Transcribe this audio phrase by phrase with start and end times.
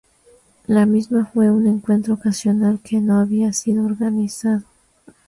[0.65, 4.63] La misma fue un encuentro ocasional que no había sido organizado.